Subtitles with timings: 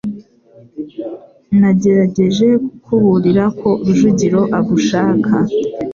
[1.59, 2.47] Nagerageje
[2.83, 5.31] kukuburira ko Rujugiro agushaka.